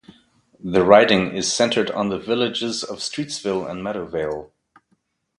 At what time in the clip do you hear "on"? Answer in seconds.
1.91-2.09